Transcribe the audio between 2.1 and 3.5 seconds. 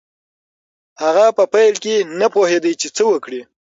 نه پوهېده چې څه وکړي.